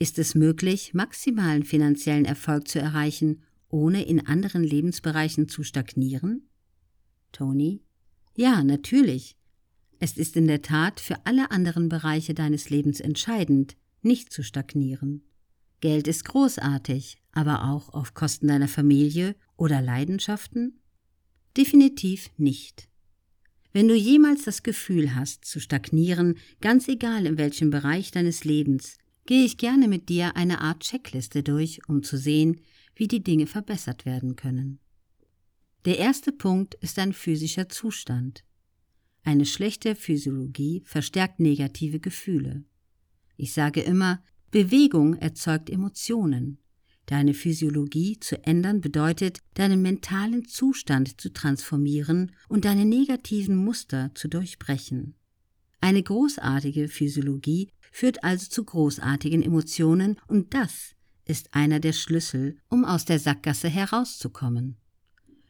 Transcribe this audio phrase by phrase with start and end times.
[0.00, 6.48] Ist es möglich, maximalen finanziellen Erfolg zu erreichen, ohne in anderen Lebensbereichen zu stagnieren?
[7.32, 7.82] Tony.
[8.34, 9.36] Ja, natürlich.
[9.98, 15.22] Es ist in der Tat für alle anderen Bereiche deines Lebens entscheidend, nicht zu stagnieren.
[15.80, 20.80] Geld ist großartig, aber auch auf Kosten deiner Familie oder Leidenschaften?
[21.58, 22.88] Definitiv nicht.
[23.74, 28.96] Wenn du jemals das Gefühl hast, zu stagnieren, ganz egal in welchem Bereich deines Lebens,
[29.30, 32.62] gehe ich gerne mit dir eine Art Checkliste durch, um zu sehen,
[32.96, 34.80] wie die Dinge verbessert werden können.
[35.84, 38.42] Der erste Punkt ist ein physischer Zustand.
[39.22, 42.64] Eine schlechte Physiologie verstärkt negative Gefühle.
[43.36, 46.58] Ich sage immer, Bewegung erzeugt Emotionen.
[47.06, 54.26] Deine Physiologie zu ändern bedeutet, deinen mentalen Zustand zu transformieren und deine negativen Muster zu
[54.26, 55.14] durchbrechen.
[55.80, 60.94] Eine großartige Physiologie führt also zu großartigen Emotionen und das
[61.24, 64.76] ist einer der Schlüssel, um aus der Sackgasse herauszukommen.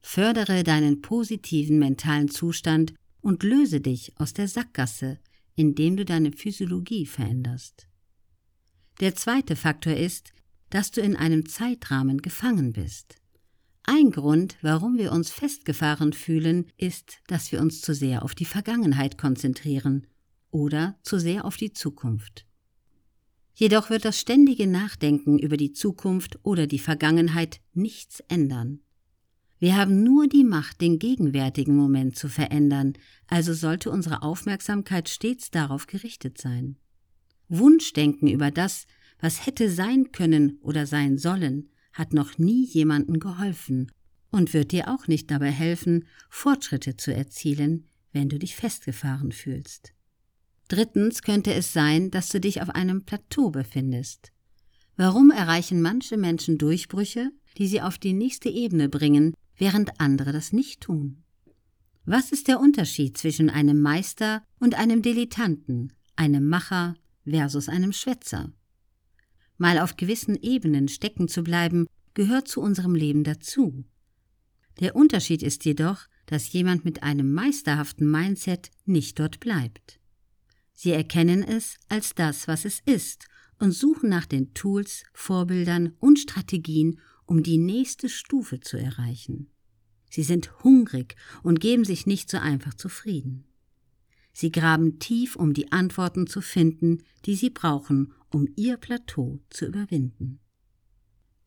[0.00, 5.18] Fördere deinen positiven mentalen Zustand und löse dich aus der Sackgasse,
[5.54, 7.88] indem du deine Physiologie veränderst.
[9.00, 10.32] Der zweite Faktor ist,
[10.70, 13.16] dass du in einem Zeitrahmen gefangen bist.
[13.84, 18.44] Ein Grund, warum wir uns festgefahren fühlen, ist, dass wir uns zu sehr auf die
[18.44, 20.06] Vergangenheit konzentrieren
[20.52, 22.46] oder zu sehr auf die Zukunft.
[23.54, 28.80] Jedoch wird das ständige Nachdenken über die Zukunft oder die Vergangenheit nichts ändern.
[29.58, 32.94] Wir haben nur die Macht, den gegenwärtigen Moment zu verändern,
[33.28, 36.76] also sollte unsere Aufmerksamkeit stets darauf gerichtet sein.
[37.48, 38.86] Wunschdenken über das,
[39.20, 43.92] was hätte sein können oder sein sollen, hat noch nie jemandem geholfen
[44.30, 49.92] und wird dir auch nicht dabei helfen, Fortschritte zu erzielen, wenn du dich festgefahren fühlst.
[50.72, 54.32] Drittens könnte es sein, dass du dich auf einem Plateau befindest.
[54.96, 60.54] Warum erreichen manche Menschen Durchbrüche, die sie auf die nächste Ebene bringen, während andere das
[60.54, 61.24] nicht tun?
[62.06, 66.94] Was ist der Unterschied zwischen einem Meister und einem Dilettanten, einem Macher
[67.26, 68.50] versus einem Schwätzer?
[69.58, 73.84] Mal auf gewissen Ebenen stecken zu bleiben, gehört zu unserem Leben dazu.
[74.80, 79.98] Der Unterschied ist jedoch, dass jemand mit einem meisterhaften Mindset nicht dort bleibt.
[80.74, 83.26] Sie erkennen es als das, was es ist
[83.58, 89.48] und suchen nach den Tools, Vorbildern und Strategien, um die nächste Stufe zu erreichen.
[90.10, 93.44] Sie sind hungrig und geben sich nicht so einfach zufrieden.
[94.32, 99.66] Sie graben tief, um die Antworten zu finden, die sie brauchen, um ihr Plateau zu
[99.66, 100.40] überwinden.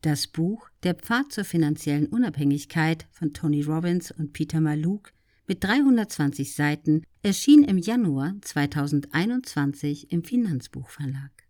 [0.02, 5.12] Das Buch Der Pfad zur finanziellen Unabhängigkeit von Tony Robbins und Peter Maluk
[5.46, 11.45] mit 320 Seiten erschien im Januar 2021 im Finanzbuchverlag.